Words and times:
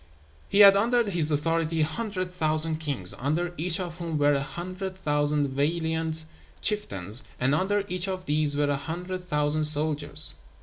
He 0.49 0.61
had 0.61 0.75
under 0.75 1.07
his 1.07 1.29
authority 1.29 1.81
a 1.81 1.85
hundred 1.85 2.31
thousand 2.31 2.77
kings, 2.77 3.13
under 3.19 3.53
each 3.55 3.79
of 3.79 3.99
whom 3.99 4.17
were 4.17 4.33
a 4.33 4.41
hundred 4.41 4.95
thousand 4.95 5.49
valiant 5.49 6.25
chieftains, 6.59 7.21
and 7.39 7.53
under 7.53 7.83
each 7.87 8.07
of 8.07 8.25
these 8.25 8.55
were 8.55 8.63
a 8.71 8.77
hundred 8.77 9.23
thousand 9.25 9.65
soldiers. 9.65 10.33